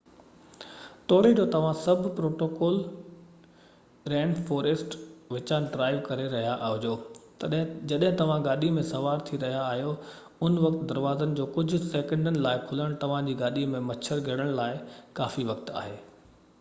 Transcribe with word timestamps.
توڙي 1.11 1.31
جو 1.39 1.43
توهان 1.55 1.75
سب 1.81 1.99
ٽروپيڪل 2.19 2.77
رين 4.13 4.31
فوريسٽ 4.47 4.95
وچان 5.35 5.67
ڊرائيو 5.75 5.99
ڪري 6.07 6.25
رهيا 6.31 6.55
هجو 6.69 6.95
جڏهن 7.45 8.17
توهان 8.23 8.47
گاڏي 8.49 8.71
۾ 8.79 8.85
سوار 8.93 9.23
ٿي 9.29 9.41
رهيا 9.45 9.61
آهيو 9.67 9.93
ان 10.49 10.57
وقت 10.65 10.83
دروازن 10.95 11.37
جو 11.43 11.47
ڪجهه 11.59 11.93
سيڪنڊن 11.95 12.43
لاءِ 12.49 12.65
کُلڻ 12.71 12.99
توهان 13.07 13.31
جي 13.33 13.37
گاڏي 13.45 13.67
۾ 13.77 13.85
مڇر 13.93 14.27
گهڙڻ 14.31 14.55
لاءِ 14.63 14.83
ڪافي 15.21 15.47
وقت 15.53 15.75
آهي 15.85 15.95